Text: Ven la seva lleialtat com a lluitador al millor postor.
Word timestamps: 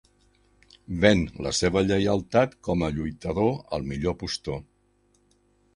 Ven 1.03 1.21
la 1.47 1.51
seva 1.57 1.83
lleialtat 1.91 2.57
com 2.69 2.87
a 2.87 2.91
lluitador 2.97 3.53
al 3.79 3.89
millor 3.93 4.21
postor. 4.25 4.63